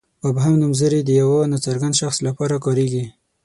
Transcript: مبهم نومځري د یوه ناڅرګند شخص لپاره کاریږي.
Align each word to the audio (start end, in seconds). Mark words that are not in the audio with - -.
مبهم 0.25 0.53
نومځري 0.61 0.99
د 1.03 1.09
یوه 1.21 1.39
ناڅرګند 1.51 1.99
شخص 2.01 2.17
لپاره 2.27 2.55
کاریږي. 2.65 3.05